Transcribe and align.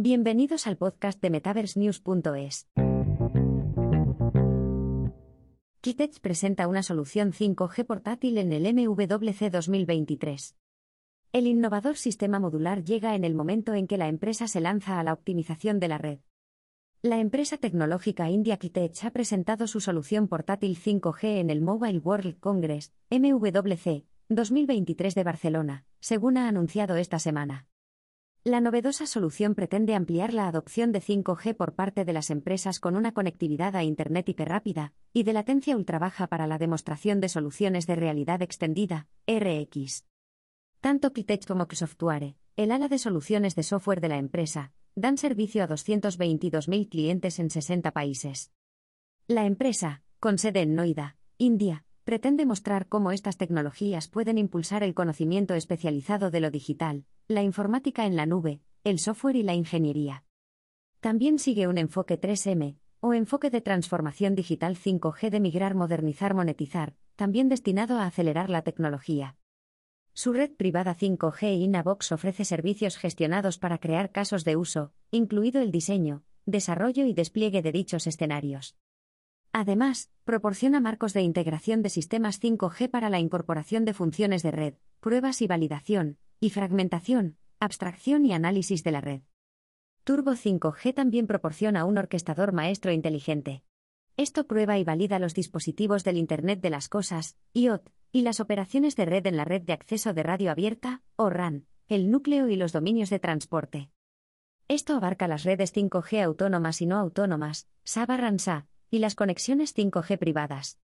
Bienvenidos 0.00 0.68
al 0.68 0.76
podcast 0.76 1.20
de 1.20 1.28
MetaverseNews.es. 1.28 2.68
Kitech 5.80 6.20
presenta 6.20 6.68
una 6.68 6.84
solución 6.84 7.32
5G 7.32 7.84
portátil 7.84 8.38
en 8.38 8.52
el 8.52 8.72
MWC 8.72 9.50
2023. 9.50 10.54
El 11.32 11.48
innovador 11.48 11.96
sistema 11.96 12.38
modular 12.38 12.84
llega 12.84 13.16
en 13.16 13.24
el 13.24 13.34
momento 13.34 13.74
en 13.74 13.88
que 13.88 13.98
la 13.98 14.06
empresa 14.06 14.46
se 14.46 14.60
lanza 14.60 15.00
a 15.00 15.02
la 15.02 15.12
optimización 15.12 15.80
de 15.80 15.88
la 15.88 15.98
red. 15.98 16.20
La 17.02 17.18
empresa 17.18 17.56
tecnológica 17.56 18.30
india 18.30 18.56
Kitech 18.56 19.04
ha 19.04 19.10
presentado 19.10 19.66
su 19.66 19.80
solución 19.80 20.28
portátil 20.28 20.78
5G 20.80 21.40
en 21.40 21.50
el 21.50 21.60
Mobile 21.60 21.98
World 21.98 22.38
Congress, 22.38 22.92
MWC, 23.10 24.04
2023 24.28 25.16
de 25.16 25.24
Barcelona, 25.24 25.86
según 25.98 26.36
ha 26.36 26.46
anunciado 26.46 26.94
esta 26.94 27.18
semana. 27.18 27.66
La 28.44 28.60
novedosa 28.60 29.06
solución 29.06 29.54
pretende 29.54 29.94
ampliar 29.94 30.32
la 30.32 30.46
adopción 30.46 30.92
de 30.92 31.00
5G 31.00 31.54
por 31.54 31.74
parte 31.74 32.04
de 32.04 32.12
las 32.12 32.30
empresas 32.30 32.78
con 32.78 32.96
una 32.96 33.12
conectividad 33.12 33.74
a 33.74 33.82
Internet 33.82 34.28
hiperrápida 34.28 34.92
y 35.12 35.24
de 35.24 35.32
latencia 35.32 35.76
ultrabaja 35.76 36.28
para 36.28 36.46
la 36.46 36.56
demostración 36.56 37.20
de 37.20 37.28
soluciones 37.28 37.86
de 37.86 37.96
realidad 37.96 38.40
extendida, 38.40 39.08
RX. 39.26 40.06
Tanto 40.80 41.12
Kitech 41.12 41.46
como 41.46 41.66
Software, 41.70 42.36
el 42.56 42.70
ala 42.70 42.88
de 42.88 42.98
soluciones 42.98 43.56
de 43.56 43.64
software 43.64 44.00
de 44.00 44.08
la 44.08 44.18
empresa, 44.18 44.72
dan 44.94 45.18
servicio 45.18 45.64
a 45.64 45.68
222.000 45.68 46.88
clientes 46.88 47.38
en 47.40 47.50
60 47.50 47.90
países. 47.90 48.52
La 49.26 49.46
empresa, 49.46 50.02
con 50.20 50.38
sede 50.38 50.62
en 50.62 50.74
Noida, 50.74 51.16
India, 51.38 51.84
pretende 52.04 52.46
mostrar 52.46 52.88
cómo 52.88 53.10
estas 53.10 53.36
tecnologías 53.36 54.08
pueden 54.08 54.38
impulsar 54.38 54.82
el 54.84 54.94
conocimiento 54.94 55.54
especializado 55.54 56.30
de 56.30 56.40
lo 56.40 56.50
digital, 56.50 57.04
la 57.28 57.42
informática 57.42 58.06
en 58.06 58.16
la 58.16 58.24
nube, 58.24 58.62
el 58.84 58.98
software 58.98 59.36
y 59.36 59.42
la 59.42 59.52
ingeniería. 59.52 60.24
También 61.00 61.38
sigue 61.38 61.68
un 61.68 61.76
enfoque 61.76 62.18
3M, 62.18 62.78
o 63.00 63.12
enfoque 63.12 63.50
de 63.50 63.60
transformación 63.60 64.34
digital 64.34 64.76
5G 64.78 65.28
de 65.28 65.38
migrar, 65.38 65.74
modernizar, 65.74 66.32
monetizar, 66.32 66.94
también 67.16 67.50
destinado 67.50 67.98
a 67.98 68.06
acelerar 68.06 68.48
la 68.48 68.62
tecnología. 68.62 69.36
Su 70.14 70.32
red 70.32 70.52
privada 70.52 70.96
5G 70.96 71.58
Inavox 71.58 72.12
ofrece 72.12 72.46
servicios 72.46 72.96
gestionados 72.96 73.58
para 73.58 73.76
crear 73.76 74.10
casos 74.10 74.44
de 74.44 74.56
uso, 74.56 74.94
incluido 75.10 75.60
el 75.60 75.70
diseño, 75.70 76.24
desarrollo 76.46 77.04
y 77.04 77.12
despliegue 77.12 77.60
de 77.60 77.72
dichos 77.72 78.06
escenarios. 78.06 78.74
Además, 79.52 80.10
proporciona 80.24 80.80
marcos 80.80 81.12
de 81.14 81.22
integración 81.22 81.82
de 81.82 81.90
sistemas 81.90 82.40
5G 82.40 82.90
para 82.90 83.10
la 83.10 83.18
incorporación 83.18 83.84
de 83.84 83.94
funciones 83.94 84.42
de 84.42 84.50
red, 84.50 84.74
pruebas 85.00 85.42
y 85.42 85.46
validación, 85.46 86.18
y 86.40 86.50
fragmentación, 86.50 87.36
abstracción 87.58 88.26
y 88.26 88.32
análisis 88.32 88.84
de 88.84 88.92
la 88.92 89.00
red. 89.00 89.22
Turbo 90.04 90.32
5G 90.32 90.94
también 90.94 91.26
proporciona 91.26 91.84
un 91.84 91.98
orquestador 91.98 92.52
maestro 92.52 92.92
inteligente. 92.92 93.62
Esto 94.16 94.46
prueba 94.46 94.78
y 94.78 94.84
valida 94.84 95.18
los 95.18 95.34
dispositivos 95.34 96.02
del 96.02 96.16
Internet 96.16 96.60
de 96.60 96.70
las 96.70 96.88
Cosas, 96.88 97.36
IoT, 97.52 97.90
y 98.10 98.22
las 98.22 98.40
operaciones 98.40 98.96
de 98.96 99.04
red 99.04 99.26
en 99.26 99.36
la 99.36 99.44
red 99.44 99.62
de 99.62 99.72
acceso 99.74 100.14
de 100.14 100.22
radio 100.22 100.50
abierta, 100.50 101.02
o 101.16 101.30
RAN, 101.30 101.66
el 101.88 102.10
núcleo 102.10 102.48
y 102.48 102.56
los 102.56 102.72
dominios 102.72 103.10
de 103.10 103.18
transporte. 103.18 103.90
Esto 104.66 104.96
abarca 104.96 105.28
las 105.28 105.44
redes 105.44 105.74
5G 105.74 106.22
autónomas 106.22 106.82
y 106.82 106.86
no 106.86 106.96
autónomas, 106.96 107.68
SABA-RANSA, 107.84 108.66
y 108.90 108.98
las 108.98 109.14
conexiones 109.14 109.76
5G 109.76 110.18
privadas. 110.18 110.78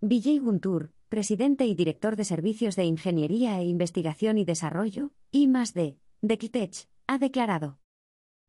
Vijay 0.00 0.38
Guntur, 0.38 0.92
presidente 1.08 1.66
y 1.66 1.74
director 1.74 2.16
de 2.16 2.24
Servicios 2.24 2.76
de 2.76 2.84
Ingeniería 2.84 3.58
e 3.60 3.64
Investigación 3.64 4.38
y 4.38 4.44
Desarrollo, 4.44 5.12
I+D, 5.30 5.98
de 6.20 6.38
Kitech, 6.38 6.88
ha 7.06 7.18
declarado. 7.18 7.78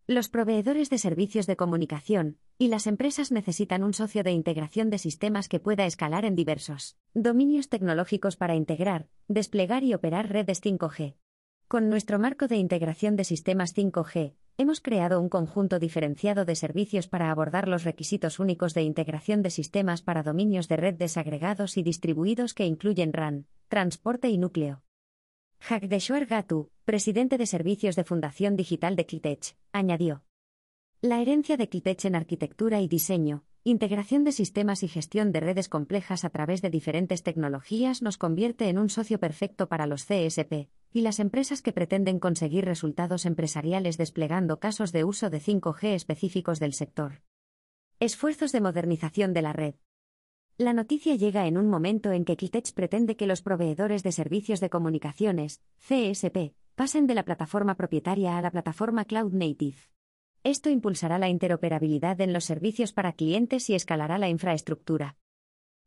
Los 0.07 0.29
proveedores 0.29 0.89
de 0.89 0.99
servicios 0.99 1.47
de 1.47 1.55
comunicación 1.55 2.37
y 2.59 2.67
las 2.67 2.85
empresas 2.85 3.31
necesitan 3.31 3.83
un 3.83 3.93
socio 3.93 4.21
de 4.21 4.31
integración 4.31 4.89
de 4.89 4.99
sistemas 4.99 5.49
que 5.49 5.59
pueda 5.59 5.85
escalar 5.85 6.25
en 6.25 6.35
diversos 6.35 6.97
dominios 7.13 7.69
tecnológicos 7.69 8.35
para 8.35 8.55
integrar, 8.55 9.07
desplegar 9.27 9.83
y 9.83 9.93
operar 9.93 10.29
redes 10.29 10.61
5G. 10.61 11.15
Con 11.67 11.89
nuestro 11.89 12.19
marco 12.19 12.47
de 12.47 12.57
integración 12.57 13.15
de 13.15 13.23
sistemas 13.23 13.75
5G, 13.75 14.35
Hemos 14.57 14.79
creado 14.79 15.19
un 15.19 15.27
conjunto 15.27 15.79
diferenciado 15.79 16.45
de 16.45 16.55
servicios 16.55 17.09
para 17.09 17.29
abordar 17.29 17.67
los 17.67 17.83
requisitos 17.83 18.39
únicos 18.39 18.73
de 18.73 18.83
integración 18.83 19.41
de 19.41 19.49
sistemas 19.49 20.01
para 20.01 20.23
dominios 20.23 20.69
de 20.69 20.77
red 20.77 20.93
desagregados 20.93 21.75
y 21.75 21.83
distribuidos 21.83 22.53
que 22.53 22.65
incluyen 22.65 23.11
RAN, 23.11 23.47
transporte 23.67 24.29
y 24.29 24.37
núcleo. 24.37 24.81
Jagdeshwar 25.59 26.25
Gatu, 26.25 26.71
presidente 26.85 27.37
de 27.37 27.47
servicios 27.47 27.97
de 27.97 28.05
Fundación 28.05 28.55
Digital 28.55 28.95
de 28.95 29.05
Kitech, 29.05 29.57
añadió. 29.73 30.23
La 31.01 31.21
herencia 31.21 31.57
de 31.57 31.67
Kitech 31.67 32.05
en 32.05 32.15
arquitectura 32.15 32.79
y 32.79 32.87
diseño, 32.87 33.43
integración 33.67 34.23
de 34.23 34.31
sistemas 34.31 34.83
y 34.83 34.87
gestión 34.87 35.31
de 35.31 35.39
redes 35.39 35.69
complejas 35.69 36.23
a 36.23 36.29
través 36.29 36.61
de 36.61 36.69
diferentes 36.69 37.23
tecnologías 37.23 38.03
nos 38.03 38.19
convierte 38.19 38.69
en 38.69 38.77
un 38.77 38.89
socio 38.89 39.19
perfecto 39.19 39.67
para 39.67 39.87
los 39.87 40.05
CSP, 40.05 40.69
y 40.93 41.01
las 41.01 41.19
empresas 41.19 41.63
que 41.63 41.71
pretenden 41.71 42.19
conseguir 42.19 42.63
resultados 42.63 43.25
empresariales 43.25 43.97
desplegando 43.97 44.59
casos 44.59 44.91
de 44.91 45.03
uso 45.03 45.31
de 45.31 45.41
5G 45.41 45.95
específicos 45.95 46.59
del 46.59 46.73
sector. 46.73 47.23
Esfuerzos 47.99 48.51
de 48.51 48.61
modernización 48.61 49.33
de 49.33 49.41
la 49.41 49.51
red. 49.51 49.73
La 50.59 50.73
noticia 50.73 51.15
llega 51.15 51.47
en 51.47 51.57
un 51.57 51.67
momento 51.67 52.11
en 52.11 52.23
que 52.23 52.37
Kitech 52.37 52.71
pretende 52.73 53.17
que 53.17 53.25
los 53.25 53.41
proveedores 53.41 54.03
de 54.03 54.11
servicios 54.11 54.59
de 54.59 54.69
comunicaciones, 54.69 55.59
CSP, 55.79 56.53
pasen 56.75 57.07
de 57.07 57.15
la 57.15 57.25
plataforma 57.25 57.73
propietaria 57.73 58.37
a 58.37 58.43
la 58.43 58.51
plataforma 58.51 59.05
Cloud 59.05 59.33
Native. 59.33 59.94
Esto 60.45 60.69
impulsará 60.69 61.17
la 61.17 61.27
interoperabilidad 61.27 62.21
en 62.21 62.31
los 62.31 62.45
servicios 62.45 62.93
para 62.93 63.13
clientes 63.13 63.67
y 63.71 63.73
escalará 63.73 64.19
la 64.19 64.29
infraestructura. 64.29 65.17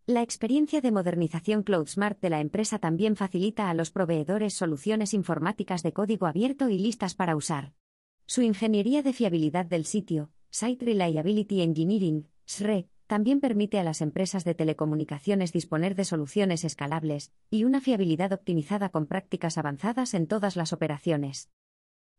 La 0.05 0.21
experiencia 0.23 0.81
de 0.81 0.91
modernización 0.91 1.63
CloudSmart 1.63 2.21
de 2.21 2.31
la 2.31 2.41
empresa 2.41 2.81
también 2.81 3.15
facilita 3.15 3.71
a 3.71 3.75
los 3.75 3.93
proveedores 3.93 4.55
soluciones 4.55 5.15
informáticas 5.15 5.85
de 5.85 5.93
código 5.93 6.27
abierto 6.27 6.71
y 6.71 6.79
listas 6.81 7.15
para 7.15 7.37
usar. 7.37 7.73
Su 8.27 8.43
ingeniería 8.43 9.05
de 9.05 9.13
fiabilidad 9.13 9.65
del 9.65 9.85
sitio, 9.85 10.33
Site 10.51 10.87
Reliability 10.87 11.63
Engineering, 11.63 12.27
SRE, 12.45 12.89
también 13.07 13.39
permite 13.39 13.79
a 13.79 13.85
las 13.85 14.01
empresas 14.01 14.43
de 14.43 14.57
telecomunicaciones 14.57 15.53
disponer 15.53 15.95
de 15.95 16.05
soluciones 16.05 16.65
escalables 16.65 17.33
y 17.49 17.63
una 17.63 17.81
fiabilidad 17.81 18.33
optimizada 18.33 18.89
con 18.89 19.07
prácticas 19.07 19.57
avanzadas 19.57 20.15
en 20.15 20.27
todas 20.27 20.57
las 20.57 20.73
operaciones. 20.73 21.49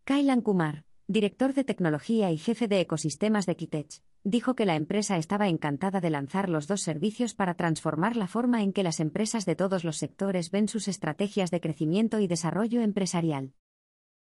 Kailan 0.05 0.39
Kumar, 0.39 0.85
director 1.09 1.55
de 1.55 1.63
tecnología 1.63 2.31
y 2.31 2.37
jefe 2.37 2.67
de 2.67 2.81
ecosistemas 2.81 3.47
de 3.47 3.55
Kitech, 3.55 4.03
dijo 4.23 4.53
que 4.53 4.67
la 4.67 4.75
empresa 4.75 5.17
estaba 5.17 5.47
encantada 5.47 6.01
de 6.01 6.11
lanzar 6.11 6.49
los 6.49 6.67
dos 6.67 6.81
servicios 6.81 7.33
para 7.33 7.55
transformar 7.55 8.15
la 8.15 8.27
forma 8.27 8.61
en 8.61 8.73
que 8.73 8.83
las 8.83 8.99
empresas 8.99 9.47
de 9.47 9.55
todos 9.55 9.83
los 9.83 9.97
sectores 9.97 10.51
ven 10.51 10.67
sus 10.67 10.87
estrategias 10.87 11.49
de 11.49 11.61
crecimiento 11.61 12.19
y 12.19 12.27
desarrollo 12.27 12.81
empresarial. 12.81 13.53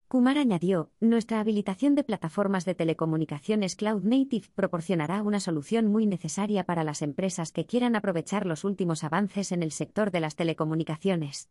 Kumar 0.07 0.37
añadió, 0.37 0.93
nuestra 1.01 1.41
habilitación 1.41 1.93
de 1.93 2.05
plataformas 2.05 2.63
de 2.63 2.73
telecomunicaciones 2.73 3.75
Cloud 3.75 4.03
Native 4.05 4.47
proporcionará 4.55 5.23
una 5.23 5.41
solución 5.41 5.87
muy 5.87 6.05
necesaria 6.05 6.63
para 6.63 6.85
las 6.85 7.01
empresas 7.01 7.51
que 7.51 7.65
quieran 7.65 7.97
aprovechar 7.97 8.45
los 8.45 8.63
últimos 8.63 9.03
avances 9.03 9.51
en 9.51 9.61
el 9.61 9.73
sector 9.73 10.09
de 10.09 10.21
las 10.21 10.37
telecomunicaciones. 10.37 11.49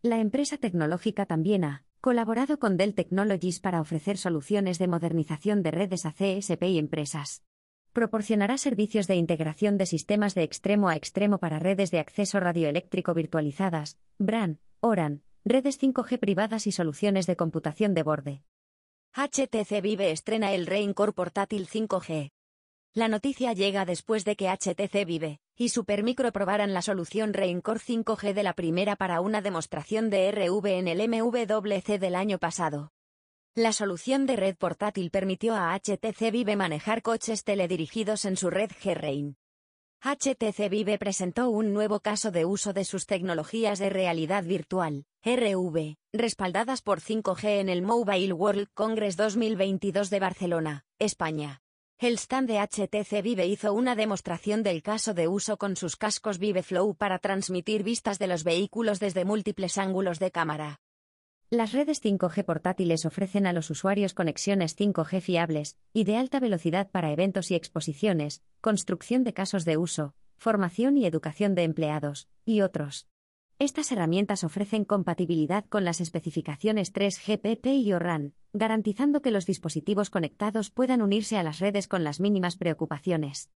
La 0.00 0.20
empresa 0.20 0.56
tecnológica 0.56 1.26
también 1.26 1.64
ha 1.64 1.84
colaborado 2.04 2.58
con 2.58 2.76
Dell 2.76 2.94
Technologies 2.94 3.60
para 3.60 3.80
ofrecer 3.80 4.18
soluciones 4.18 4.78
de 4.78 4.88
modernización 4.88 5.62
de 5.62 5.70
redes 5.70 6.04
a 6.04 6.12
CSP 6.12 6.62
y 6.64 6.78
empresas 6.78 7.42
proporcionará 7.94 8.58
servicios 8.58 9.06
de 9.06 9.14
integración 9.14 9.78
de 9.78 9.86
sistemas 9.86 10.34
de 10.34 10.42
extremo 10.42 10.90
a 10.90 10.96
extremo 10.96 11.38
para 11.38 11.58
redes 11.58 11.90
de 11.90 12.00
acceso 12.00 12.40
radioeléctrico 12.40 13.14
virtualizadas, 13.14 13.96
BRAN, 14.18 14.58
ORAN, 14.80 15.22
redes 15.46 15.80
5G 15.80 16.18
privadas 16.18 16.66
y 16.66 16.72
soluciones 16.72 17.26
de 17.26 17.36
computación 17.36 17.94
de 17.94 18.02
borde. 18.02 18.42
HTC 19.14 19.80
Vive 19.80 20.10
estrena 20.10 20.52
el 20.52 20.66
Raincore 20.66 21.12
portátil 21.12 21.66
5G. 21.68 22.32
La 22.92 23.08
noticia 23.08 23.54
llega 23.54 23.86
después 23.86 24.26
de 24.26 24.36
que 24.36 24.50
HTC 24.50 25.06
Vive 25.06 25.40
y 25.56 25.68
Supermicro 25.68 26.32
probaran 26.32 26.74
la 26.74 26.82
solución 26.82 27.32
Raincore 27.32 27.80
5G 27.80 28.32
de 28.32 28.42
la 28.42 28.54
primera 28.54 28.96
para 28.96 29.20
una 29.20 29.40
demostración 29.40 30.10
de 30.10 30.30
RV 30.30 30.66
en 30.66 30.88
el 30.88 31.08
MWC 31.08 31.98
del 31.98 32.14
año 32.14 32.38
pasado. 32.38 32.92
La 33.54 33.72
solución 33.72 34.26
de 34.26 34.34
red 34.34 34.56
portátil 34.56 35.10
permitió 35.10 35.54
a 35.54 35.78
HTC 35.78 36.32
Vive 36.32 36.56
manejar 36.56 37.02
coches 37.02 37.44
teledirigidos 37.44 38.24
en 38.24 38.36
su 38.36 38.50
red 38.50 38.70
G-Rain. 38.70 39.36
HTC 40.02 40.68
Vive 40.68 40.98
presentó 40.98 41.48
un 41.48 41.72
nuevo 41.72 42.00
caso 42.00 42.30
de 42.30 42.44
uso 42.44 42.72
de 42.72 42.84
sus 42.84 43.06
tecnologías 43.06 43.78
de 43.78 43.90
realidad 43.90 44.44
virtual, 44.44 45.06
RV, 45.24 45.96
respaldadas 46.12 46.82
por 46.82 47.00
5G 47.00 47.60
en 47.60 47.68
el 47.70 47.80
Mobile 47.80 48.34
World 48.34 48.68
Congress 48.74 49.16
2022 49.16 50.10
de 50.10 50.20
Barcelona, 50.20 50.84
España. 50.98 51.63
El 52.04 52.18
stand 52.18 52.46
de 52.48 52.58
HTC 52.58 53.22
Vive 53.22 53.46
hizo 53.46 53.72
una 53.72 53.96
demostración 53.96 54.62
del 54.62 54.82
caso 54.82 55.14
de 55.14 55.26
uso 55.26 55.56
con 55.56 55.74
sus 55.74 55.96
cascos 55.96 56.38
Vive 56.38 56.62
Flow 56.62 56.94
para 56.94 57.18
transmitir 57.18 57.82
vistas 57.82 58.18
de 58.18 58.26
los 58.26 58.44
vehículos 58.44 59.00
desde 59.00 59.24
múltiples 59.24 59.78
ángulos 59.78 60.18
de 60.18 60.30
cámara. 60.30 60.82
Las 61.48 61.72
redes 61.72 62.04
5G 62.04 62.44
portátiles 62.44 63.06
ofrecen 63.06 63.46
a 63.46 63.54
los 63.54 63.70
usuarios 63.70 64.12
conexiones 64.12 64.76
5G 64.78 65.22
fiables 65.22 65.78
y 65.94 66.04
de 66.04 66.18
alta 66.18 66.40
velocidad 66.40 66.90
para 66.90 67.10
eventos 67.10 67.50
y 67.50 67.54
exposiciones, 67.54 68.42
construcción 68.60 69.24
de 69.24 69.32
casos 69.32 69.64
de 69.64 69.78
uso, 69.78 70.14
formación 70.36 70.98
y 70.98 71.06
educación 71.06 71.54
de 71.54 71.62
empleados, 71.62 72.28
y 72.44 72.60
otros. 72.60 73.06
Estas 73.64 73.90
herramientas 73.92 74.44
ofrecen 74.44 74.84
compatibilidad 74.84 75.64
con 75.70 75.86
las 75.86 76.02
especificaciones 76.02 76.92
3GPP 76.92 77.82
y 77.82 77.94
ORAN, 77.94 78.34
garantizando 78.52 79.22
que 79.22 79.30
los 79.30 79.46
dispositivos 79.46 80.10
conectados 80.10 80.68
puedan 80.68 81.00
unirse 81.00 81.38
a 81.38 81.42
las 81.42 81.60
redes 81.60 81.88
con 81.88 82.04
las 82.04 82.20
mínimas 82.20 82.56
preocupaciones. 82.56 83.48